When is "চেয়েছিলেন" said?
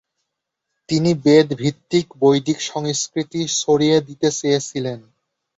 4.31-4.99